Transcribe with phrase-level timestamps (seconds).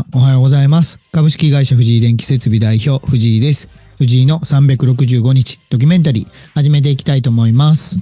[0.00, 1.00] ん、おはようございます。
[1.12, 3.68] 株式会社藤井電気設備代表、藤井です。
[3.98, 8.00] 藤井の365日ドキュメンタリー、始めていきたいと思います。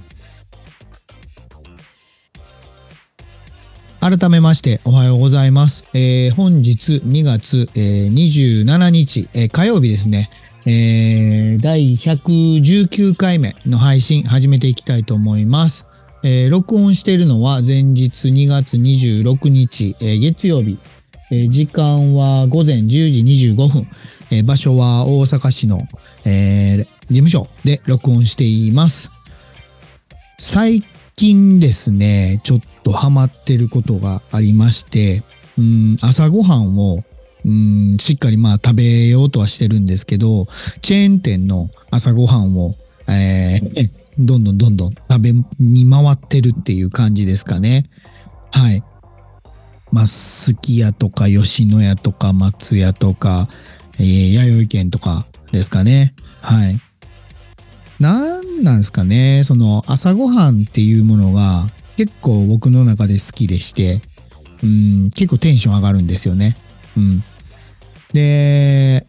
[3.99, 5.85] 改めまして、おはようございます。
[5.93, 10.29] えー本日2月、えー27日、えー火曜日ですね。
[10.65, 15.87] えー第119回目の配信、始めていきたいと思います。
[16.23, 20.77] えー録音しているのは前日2月26日、えー月曜日、
[21.31, 23.87] え時間は午前10時25分、
[24.31, 25.81] え場所は大阪市の、
[26.25, 29.11] え事務所で録音しています。
[30.37, 30.83] 最
[31.15, 35.23] 近ですね、ちょっとハマってることがありまして、
[35.57, 37.03] うん朝ごはんを
[37.45, 40.47] うんしっかりまあ食べようとはしてるんですけど、
[40.81, 42.75] チェーン店の朝ごはんを、
[43.07, 47.83] えーどんどんどんどん食べに回ってるっていう感じですかね。
[48.51, 48.83] はい。
[49.91, 53.47] まあ、すき家とか吉野家とか松屋とか、
[53.99, 56.13] えー、弥生県とかですかね。
[56.41, 56.77] はい。
[57.99, 59.43] なんなんですかね。
[59.43, 64.01] その朝ごはんっていうものが結構僕の中で好きでして、
[64.63, 66.55] うん、結構テンション上がるんですよね。
[66.95, 67.23] うん。
[68.13, 69.05] で、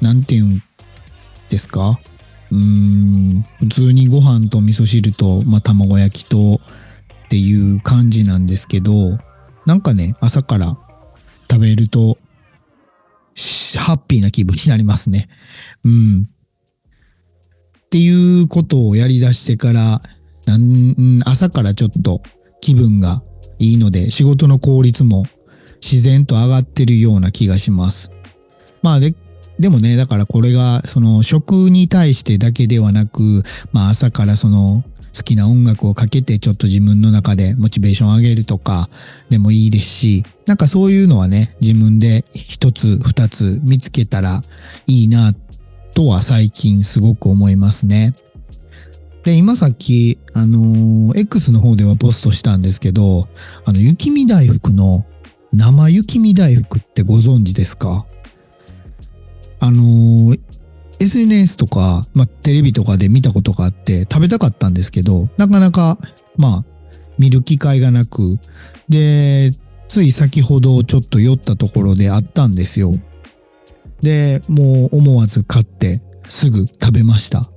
[0.00, 0.62] なんていうん
[1.48, 1.98] ですか
[2.50, 6.60] うーん、普通にご飯と味噌汁と、まあ、卵焼きと
[7.24, 9.18] っていう感じなんですけど、
[9.68, 10.78] なんかね、朝から
[11.50, 12.16] 食べると、
[13.76, 15.28] ハッピーな気分になりますね。
[15.84, 16.22] うん。
[16.22, 20.00] っていうことをやり出してから、
[20.46, 22.22] なん朝からちょっと
[22.62, 23.22] 気分が
[23.58, 25.26] いいので、仕事の効率も
[25.82, 28.10] 自然と上がってるような気がします。
[28.82, 29.14] まあで、
[29.58, 34.82] でもね、だからこれが、その食に対してだけではなく、まあ朝からその
[35.18, 38.88] 好きな音楽をかけてちょっと自分の中でモチベーション上げるとか
[39.28, 44.42] でもいいですし、なんかそういうのはね、自分で一つ二つ見つけたら
[44.86, 45.34] いいな
[45.94, 48.14] とは最近すごく思いますね。
[49.24, 53.28] で、今さっき、あのー X の方ではポストしたんですけど、
[53.64, 55.04] あの、雪見大福の
[55.52, 58.06] 生雪見大福ってご存知ですか？
[59.60, 60.40] あのー
[61.00, 65.98] SNS とか、まあ、テレビとかで見たことがあって食べたかったんですけど、なかなか、
[66.36, 66.64] まあ、
[67.18, 68.36] 見る機会がなく、
[68.88, 69.52] で、
[69.88, 72.94] つい先ほどちょっと寄ったところであったんですよ。
[74.02, 77.48] で、もう思わず買ってすぐ食べました。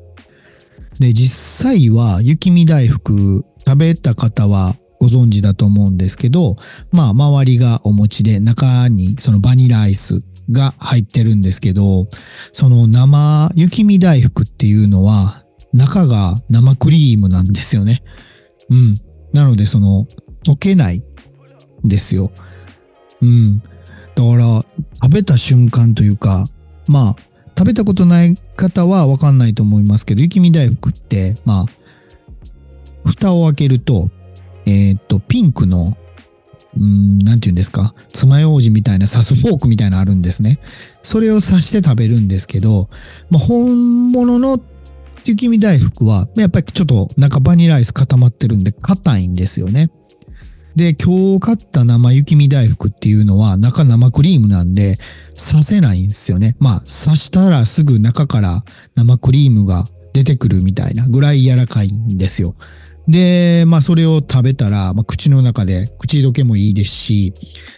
[1.00, 6.56] で、実際は雪見大福食べた方はご存知だと思うんですけど、
[6.91, 12.07] まあ周りがお餅で中にそのバニラアイスが入ってるんですけど、
[12.51, 18.01] その生雪見大福っていうのは中が生クリームなんですよね。
[18.69, 19.00] うん。
[19.34, 20.07] なのでその
[20.44, 20.97] 溶けない
[21.85, 22.31] んですよ。
[23.22, 23.59] うん。
[23.59, 24.66] だから
[25.03, 26.47] 食べた瞬間というか、
[26.88, 27.16] まあ
[27.57, 31.66] 食べたことない方はわかんないと思いますけど、雪見大福って、まあ、
[33.06, 34.09] 蓋を開けると、
[34.66, 35.95] えーっと、ピンクの、
[36.76, 40.59] うん、なんて言うんですか、爪楊枝みたいな刺すフォークみたいなあるんですね。
[41.04, 42.90] それを刺して食べるんですけど、
[43.30, 44.59] まあ、本物の
[45.26, 49.90] 雪見大福は、やっぱりちょっと中バニラアイス固まってるんで硬いんですよね。
[50.76, 54.98] で、今日買った生雪見大福っていうのは中生クリームなんで
[55.38, 56.56] 刺せないんですよね。
[56.59, 58.64] まあ刺したらすぐ中から
[58.96, 62.56] 生クリームが出てくるみたいなぐらい柔らかいんですよ。
[63.11, 67.33] で、まあそれを食べたら、まあ、口の中で口どけもいいですし、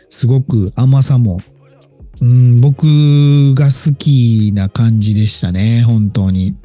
[0.09, 1.39] すごく甘さも、
[2.21, 2.85] うん、僕
[3.55, 6.55] が好きな感じでしたね、本当に。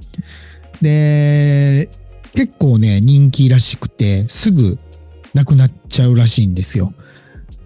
[0.83, 1.89] で、
[2.33, 4.77] 結構ね、人気らしくて、すぐ
[5.33, 6.93] なくなっちゃうらしいんですよ。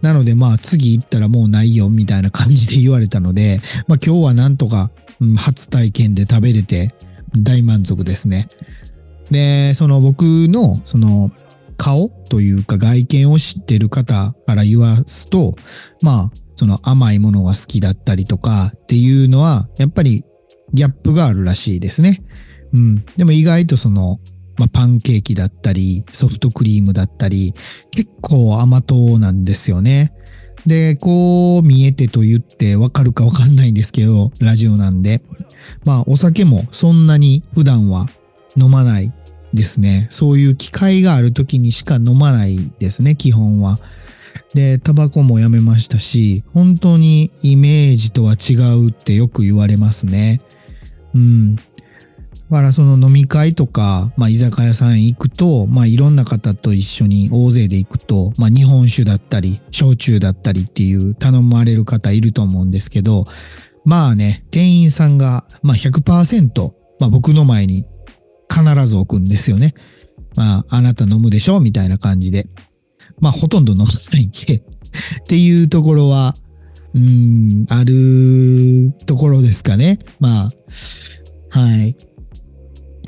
[0.02, 4.90] なのでまあ次行ったらもうないよみたいな感じで言われたので、まあ今日はなんとか、
[5.20, 6.92] うん初体験で食べれて
[7.36, 8.48] 大満足ですね。
[9.32, 11.30] で、その僕のその
[11.76, 15.52] 顔というか外見を知ってる方から言わすと、
[16.00, 20.24] まあその甘いものが好きだったりとかっていうのはやっぱり
[20.72, 22.22] ギャップがあるらしいですね。
[22.72, 23.04] うん。
[23.16, 24.20] でも意外とその
[24.58, 27.54] まあ、パンケーキだったり、ソフトクリームだったり、
[27.90, 30.12] 結構甘党なんですよね。
[30.66, 35.22] で、こう見えてと言ってわかるかわかんないんですけど、ラジオなんで。
[35.84, 38.08] まあ、お酒もそんなに普段は
[38.56, 39.12] 飲まない
[39.54, 40.06] ですね。
[40.10, 43.78] そういう機会がある時にしか飲まないですね、基本は。
[44.54, 50.40] で、タバコもやめましたし、本当にイメージとは違うってよく言われますね。
[51.14, 51.56] うん。
[51.56, 51.62] だ
[52.58, 63.24] からその飲み会とか、まあ居酒屋さん行くと、まあいろんな方と一緒に大勢で行くと、まあ日本酒だったり、焼酎だったりっていう頼まれる方いると思うんですけど、
[63.86, 67.86] まあね、店員さんが、まあ100%、まあ僕の前に
[68.52, 69.74] 必ず置くんですよね。
[70.34, 71.60] まあ、あなた飲むでしょ？
[71.60, 72.46] みたいな感じで。
[73.20, 74.62] まあ、ほとんど飲まないんで っ
[75.26, 76.36] ていうところは、
[76.94, 79.98] うん、あるところですかね。
[80.20, 80.52] まあ、
[81.58, 81.96] はい。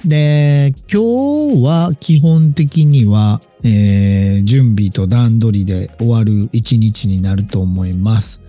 [0.04, 8.42] で、今日は基本的には、えー、準備と段取りで終わる一日になると思います。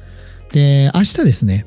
[0.51, 1.65] で、明日ですね、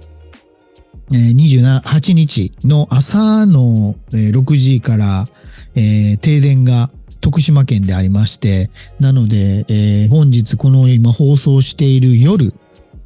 [1.10, 5.28] 28日の朝の、6時から、
[5.74, 6.90] えー、停電が
[7.20, 8.70] 徳島県でありまして、
[9.00, 12.52] なので、えー、本日この今放送している夜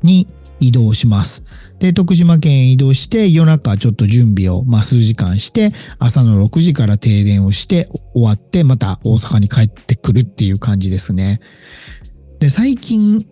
[0.02, 0.26] に
[0.60, 1.44] 移動します。
[1.78, 11.40] で、徳島県移動して夜中ちょっと準備を、まあ、数時間して、朝の6時から停電をして終わって、また大阪に帰ってくるっていう感じですね。
[12.38, 13.26] で、最近、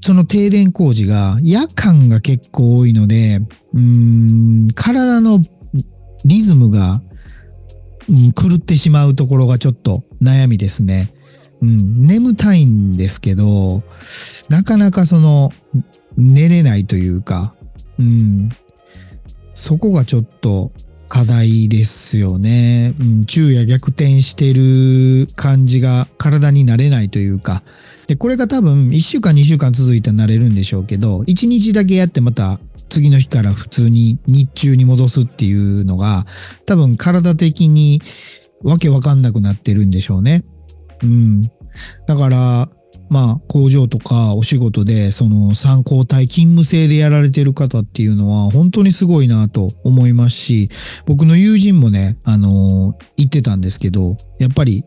[0.00, 3.40] その停電工事が夜間が結構多いので、
[3.72, 5.40] うん、体の
[6.24, 7.00] リズムが
[8.08, 11.12] うん、狂ってしまうところがちょっと悩みですね。
[11.62, 13.82] うん、眠たいんですけど、
[14.48, 15.50] なかなかその、
[16.16, 17.54] 寝れないというか、
[17.98, 18.50] うん、
[19.54, 20.70] そこがちょっと
[21.08, 22.94] 課題ですよね。
[22.98, 27.62] うん、昼夜逆転してる感じが体になれないというか、
[28.06, 36.24] で、これが多分1週間2週間続いたらなれるんでしょうけど、1日だけやってまた次の日から普通に日中に戻すっていうのが、
[36.66, 38.00] 多分体的に
[38.62, 40.42] わけわかんなくなってるんでしょうね。
[41.02, 41.42] うん。
[42.06, 42.68] だから、
[43.08, 50.68] まあ、工場とかお仕事で、その参考体勤務制でやられてる方っていうのは、本当にすごいなと思いますし、
[51.06, 54.84] 僕の友人もね、あのー、言ってたんですけど、やっぱり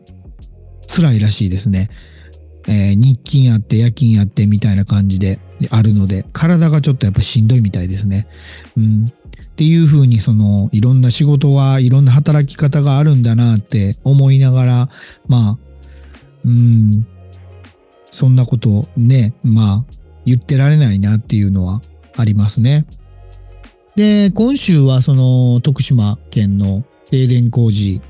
[0.86, 1.88] 辛いらしいですね。
[2.68, 5.38] えー、日勤やって夜勤やってみたいな感じで
[5.70, 8.26] あるので、体がちょっとやっぱしんどいみたいですね。
[8.76, 9.06] うん。
[9.06, 9.10] っ
[9.56, 14.88] ていうふうにそのいろんな仕事はいろんな働き方があるんだなって思いながら、
[15.28, 15.58] まあ、
[16.44, 17.06] うん、
[18.10, 21.82] そんなことね、まあ言ってられないなっていうのは
[22.16, 22.86] ありますね。
[23.96, 28.00] で、今週はその徳島県の停電工事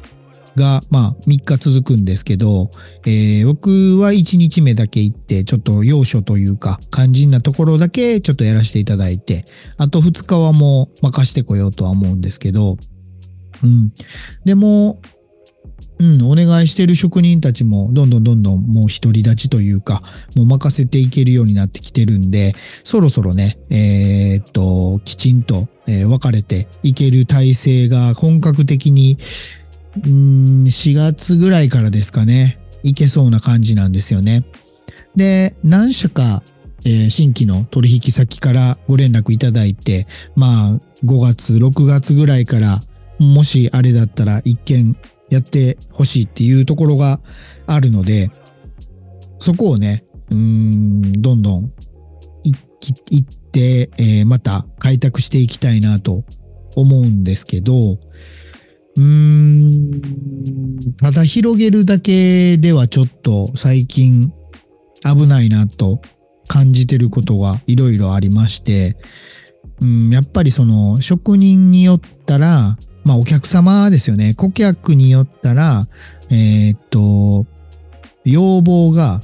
[0.61, 2.71] が、まあ、3日続くんですけど、
[3.07, 9.47] えー、僕は1日目だけ行って、ちょっと要所というか、肝心なところだけちょっとやらせていただいて、
[9.79, 12.77] あと2日はもう任してこようとは思うんですけど、
[13.63, 13.93] うん。
[14.45, 15.01] でも、
[15.99, 20.03] うん、お願いしてる職人たちもどんどんどんどんもう独り立ちというか、
[20.35, 22.55] もう任せていけるようになってきてるんで、
[22.85, 29.19] そろそろね、えー、っと、きちんと、えー、分かれていける体制が本格的に
[29.97, 34.45] うん、4月ぐらいからですかね、いけそうな感じなんですよね。
[35.17, 36.43] で、何社か、
[36.85, 40.07] えー、新規の取引先からご連絡いただいて、
[40.37, 42.83] まあ、5月、6月ぐらいから、
[43.19, 44.97] もしあれだったら一件
[45.29, 47.21] やってほしいっていうところが
[47.67, 48.31] あるので、
[49.39, 51.73] そこをね、うん、どんどん
[52.45, 56.25] 行って、えー、また開拓していきたいなと
[56.77, 57.99] 思うんですけど、
[59.01, 64.31] うーん、ただ広げるだけではちょっと最近
[65.03, 66.03] 危ないなと
[66.47, 68.99] 感じてることがいろいろありまして、
[69.81, 74.35] うん、やっぱりその職人によったら、まあお客様ですよね。
[74.35, 75.89] 顧客によったら、
[76.31, 77.47] えー、っと、
[78.27, 79.23] 要望が、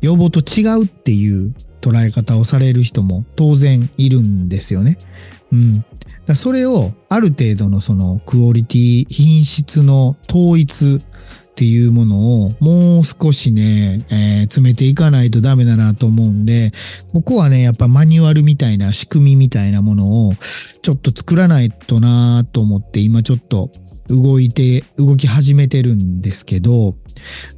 [0.00, 4.98] 要望と違うっていう捉え方をされる人も当然いるんですよね。
[5.50, 5.84] うん。
[6.26, 11.00] だそれをある程度のそのクオリティ、品質の統一っ
[11.54, 16.70] ていうものをもう少しね、えー、詰めていかないとダメだなと思うんで、
[17.12, 20.34] ここはね、やっぱマニュアルみたいな仕組みみたいなものを
[20.82, 23.72] ちょっと作らないとなと思って今ちょっと
[24.08, 26.94] 動いて、動き始めてるんですけど、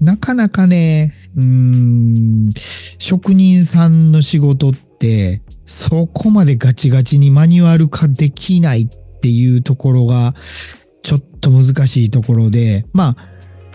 [0.01, 2.53] なかなかね、うーん、
[2.99, 8.89] 職人さんの仕事って、そこまでガチガチにマニュアル化できないっ
[9.21, 10.35] ていうところが、
[11.03, 13.17] ちょっと難しいところで、まあ、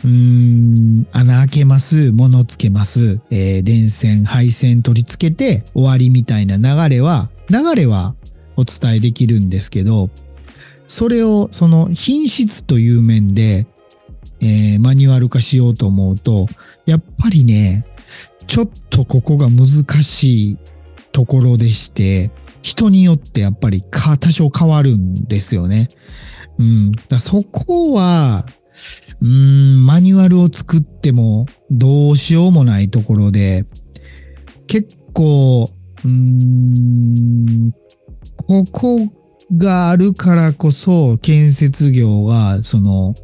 [0.03, 8.15] うーん、穴開けます、物つけます、えー、電線、配線取り付けて終わりみたいな流れは、流れは
[8.55, 10.09] お伝えできるんですけど、
[10.87, 13.65] それをその品質という面で、
[14.41, 16.47] えー、マニュアル化しようと思うと、
[16.85, 17.85] やっぱりね、
[18.47, 19.67] ちょっとここが難
[20.03, 20.57] しい
[21.15, 22.29] ところでして、
[22.61, 25.87] 人によってやっぱり多少変わるんですよね。
[26.59, 26.91] うん。
[27.07, 28.45] だそこは、
[29.21, 33.63] うん、マニュアルを作ってもどうしようもないところで、
[34.67, 35.71] 結構、
[36.03, 37.71] うん、
[38.35, 39.09] ここ
[39.55, 43.15] があるからこそ建設業がその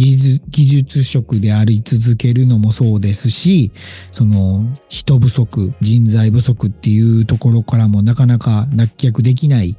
[0.00, 3.70] 技術技術職であり続けるのもそうですし、
[4.10, 9.76] その人不足、人材不足っていうところからもなかなか脱却できない、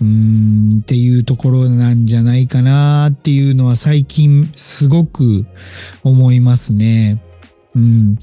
[0.00, 5.44] うーんっていうところなんじゃないかなっていうのは最近すごく
[6.04, 7.22] 思いますね。
[7.74, 8.16] うん。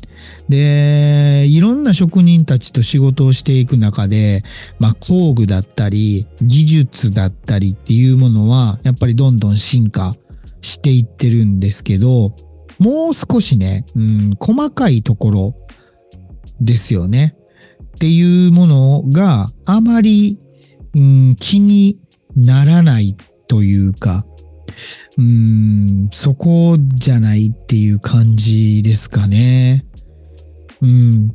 [0.50, 4.42] で、いろんな職人たちと仕事をしていく中で、
[4.80, 10.16] まあ工具だったり、技術だったりっていうものは、やっぱりどんどん進化
[10.68, 12.36] していってるんですけど、
[12.80, 15.56] もう少しね、うん、細かいところ
[16.60, 17.36] ですよね。
[17.96, 20.40] っていうものがあまり、
[20.94, 22.00] うん、気に
[22.36, 23.16] ならない
[23.48, 24.26] というか、
[25.18, 29.86] うん、そこじゃないっていう感じですかね。
[30.82, 31.30] うん。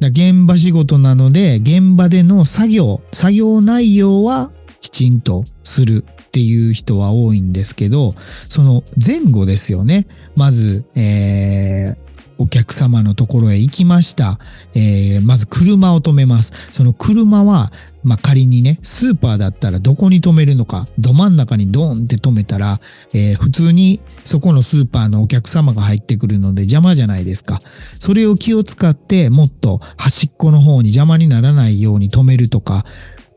[0.00, 6.04] だ現場仕事なので、現場での作業、作業内容はきちんとする
[6.36, 8.14] っていう人は多いんですけど、
[8.48, 10.06] その前後ですよね。
[10.36, 14.38] まず、えー、お客様のところへ行きました。
[14.74, 16.68] えー、まず車を止めます。
[16.72, 17.72] その車は、
[18.04, 22.80] まあ、仮にね、スーパーだったらどこに止めるのか、ど真ん中にドーンって止めたら、
[23.14, 27.62] えー、普通にそこのスーパーのお客様が入ってくるので邪魔じゃないですか。
[27.98, 32.84] それを気を使ってもっと端っこの方に邪魔にならないように止めるとか、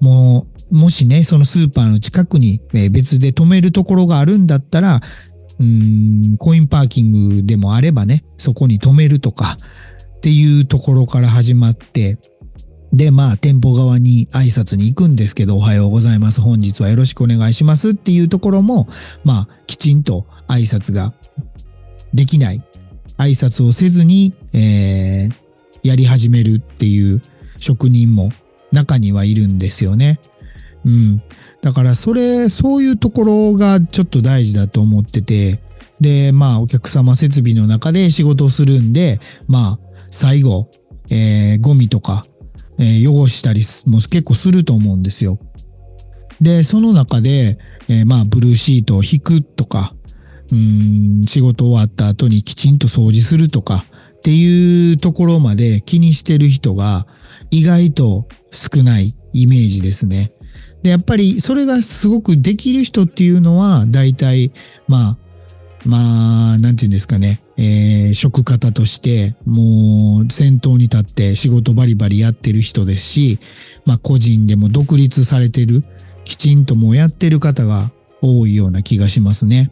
[0.02, 2.62] もう、もしね、そのスーパーの近くに
[2.92, 5.02] 別で止めるところがあるんだったら、
[5.60, 9.58] うん、コインパーキングでもあればね、そこに止めるとか
[10.18, 12.18] っていうところから始まって、
[12.92, 16.42] で、まあ、店舗側に挨拶に行くんですけど、おはようございます。
[16.42, 18.88] 本日はよろしくお願いしますっていうところも、
[19.24, 21.14] まあ、きちんと挨拶が
[22.14, 22.64] できない。
[23.18, 27.22] 挨拶をせずに、えー、やり始めるっていう
[27.60, 28.32] 職人も
[28.72, 30.20] 中にはいるんですよね。
[30.86, 31.22] うん。
[31.62, 35.62] だからそれ、そういうところがちょっと大事だと思ってて、
[36.00, 40.70] で、まあお客様設備の中で仕事をするんで、まあ最後、
[41.10, 42.26] えー、ゴミとか、
[42.80, 45.40] えー、汚したりも結構すると思うんですよ。
[46.40, 47.58] で、その中で、
[47.90, 49.94] えー、まあブルーシートを引くとか、
[50.52, 53.84] うん、仕事終わった後にきちんと掃除するとか
[54.18, 57.06] っていうところまで気にしてる人が
[57.52, 60.32] 意外と少ないイメージですね。
[60.84, 64.52] で、やっぱりそれがすごくできる人っていうのは、大体、
[64.88, 65.18] まあ、
[65.86, 73.40] まあ、なんて言うんですかね、えー、職方として、もう先頭に立って仕事バリバリやってる人ですし、
[73.86, 75.84] まあ個人でも独立されてる、
[76.26, 79.72] きちんともうやってる方が多いような気がしますね。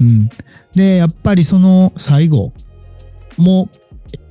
[0.00, 0.30] うん。
[0.74, 2.52] で、やっぱりその最後
[3.38, 3.68] も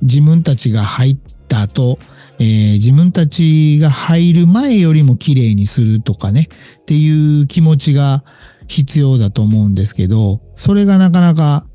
[0.02, 1.98] 自分たちが入った後、
[2.40, 6.48] えー、自分たちが入る前よりも綺麗にするとかね、
[6.80, 8.24] っていう気持ちが
[8.66, 11.66] 必要だと思うんですけど、それがなかなか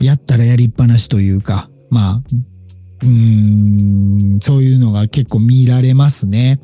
[0.00, 2.22] やったらやりっぱなしというか、まあ、
[3.02, 6.60] うーん、そういうのが結構見られますね。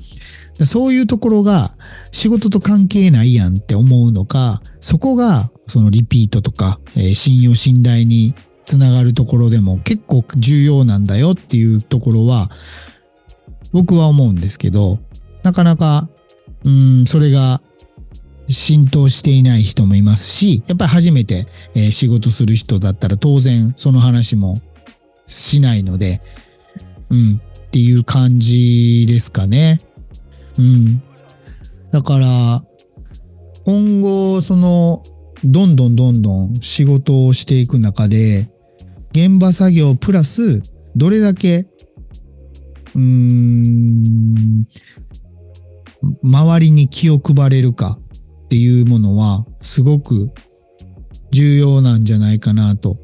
[0.64, 1.76] そういうところが
[2.12, 12.50] 仕事と関係ないやんって思うのか、そこがそのリピートとか、えー、信用信頼につながるところでも結構重要なんだよっていうところは、
[13.76, 15.00] 僕は思うんですけど、
[15.42, 16.08] なかなか、
[16.64, 17.60] うん、それが
[18.48, 24.62] 浸透していない人もいますし、やっぱり初めて、え、仕事する人だったら当然その話も
[25.26, 26.22] しないので、
[27.10, 27.34] うん、
[27.66, 29.82] っていう感じですかね。
[30.58, 31.02] うん。
[31.90, 32.64] だから、
[33.66, 35.02] 今後、その、
[35.44, 38.48] どんどんどんどん仕事をしていく中で、
[39.10, 40.62] 現場作業プラス、
[40.96, 41.66] どれだけ
[42.96, 44.66] うーん、
[46.22, 47.98] 周りに気を配れるか
[48.44, 50.30] っていうものはすごく
[51.30, 52.96] 重要なんじゃないかなと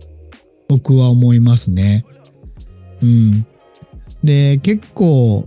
[0.69, 2.07] 僕は思いますね。
[3.03, 3.47] うん。
[4.25, 5.47] で、結構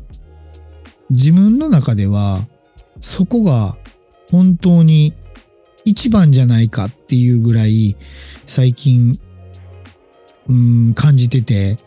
[1.09, 2.45] 自分の中では
[2.99, 3.77] そこが
[4.31, 5.13] 本当に
[5.85, 7.95] 一番じゃないかっていうぐらい
[8.45, 9.19] 最近、
[10.47, 11.77] うん、感じてて、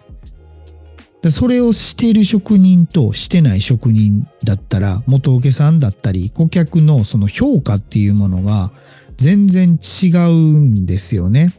[1.22, 8.70] でそれをしてる職人としてない職人だったら、元請けさんだったり、顧客のその評価っていうものが
[9.16, 11.54] 全然違うんですよね。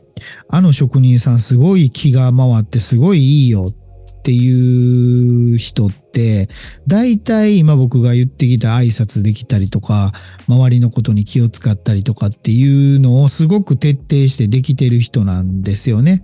[0.49, 3.79] あの職人さんすごい気が回ってすごいいいよっ
[4.19, 6.49] っていう人って、
[6.85, 10.11] 大体今僕が言ってきた挨拶できたりとか、
[10.47, 16.21] 周りのことに気を使ったりとかっていうのをすごく徹底してできてる人なんですよね。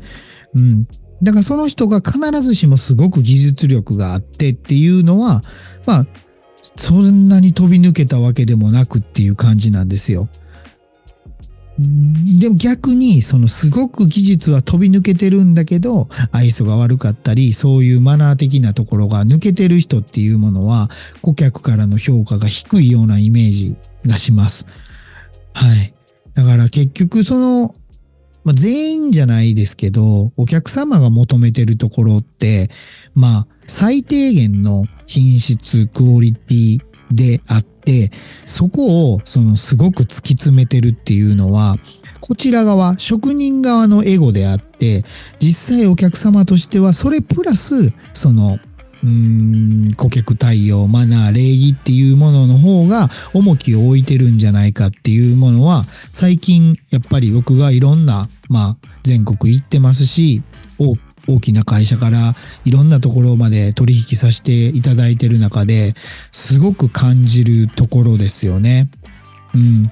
[0.54, 0.88] うん。
[1.25, 5.41] だからその人が必ずしもすごく技術力があってっていうのは、
[5.88, 6.05] まあ、
[6.62, 10.29] そんなに飛び抜けたわけでもなくっていう感じなんですよ。
[12.39, 20.89] でも逆に、そのすごく技術は飛び抜けてるんだけど、愛想が悪かったり、そういうマナー的なところが抜けてる人っていうものは、
[21.24, 24.67] 顧客からの評価が低いようなイメージがします。
[25.53, 25.94] はい。
[26.36, 27.75] だから結局その、
[28.46, 32.70] まあ、全員じゃないですけど、お客様が求めてるところって、
[33.16, 36.80] まあ、最低限の品質、クオリティ
[37.12, 38.12] であって、
[38.46, 41.78] そこを、その、すごく突き詰めてるっていうのは、
[42.22, 45.04] こちら側、職人側のエゴであって、
[45.40, 48.60] 実際お客様としては、それプラス、その、
[49.06, 60.42] うん、顧客対応、マナー、礼儀っていうものの方が重きを置いてるんじゃないかっていうものは、最近やっぱり僕がいろんな、まあ、全国行ってますし、
[60.80, 60.96] 大
[61.28, 62.36] 大きな会社から
[62.66, 65.94] いろんなところまで取引させていただいてる中で、
[66.32, 68.90] すごく感じるところですよね。
[69.54, 69.84] うん。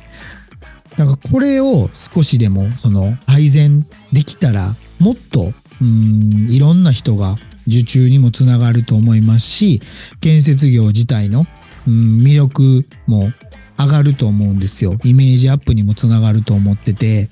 [0.96, 5.52] だからこれを少しでもその改善できたらもっと
[5.82, 7.36] うんいろんな人が
[7.68, 9.82] 受注にもつながると思いますし
[10.22, 11.46] 建設業自体の
[11.88, 13.32] うん魅力も
[13.78, 14.98] 上がると思うんですよ。
[15.04, 17.30] イメージアップにもつながると思ってて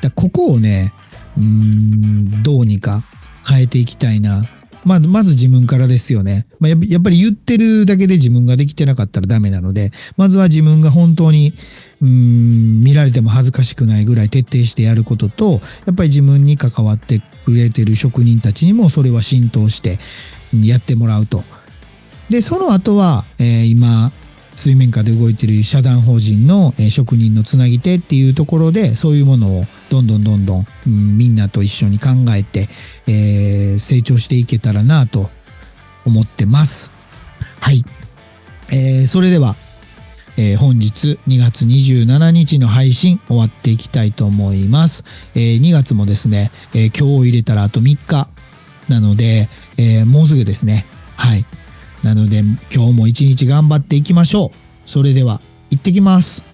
[0.00, 0.92] だここをね
[1.36, 3.02] うんどうにか
[3.48, 4.44] 変えていきたいな
[4.84, 6.46] まあ、まず自分からですよね。
[6.60, 11.52] まあ、やっぱり言ってるだけで自分ができてなかったらダメなので、まずは自分が本当に、
[12.00, 19.98] うん、見られても恥ずかしくないぐらい徹底してやることと、やっぱり自分に関わってくれてる職人たちにもそれは浸透して
[20.52, 21.44] やってもらうと。
[22.28, 24.12] で、その後は、えー今、
[24.54, 32.68] 水面下で動いている社団法人の、職人のつなぎ手っていうところで、そういうものをどんどんどんどん、うんみんなと一緒に考えて、
[33.06, 35.30] えー成長していけたらなと
[36.04, 36.92] 思ってます。
[37.60, 37.84] はい。
[38.70, 39.56] えーそれでは、
[40.36, 45.04] えー本日2月27日の配信終わっていきたいと思います。
[45.34, 48.28] えー2月もですね、え今日を入れたらあと3日
[48.88, 50.86] なので、えもうすぐですね。
[51.16, 51.44] はい。
[52.04, 52.40] なので
[52.72, 54.88] 今日も一日頑張っていきましょう。
[54.88, 55.40] それでは
[55.70, 56.53] 行ってきます。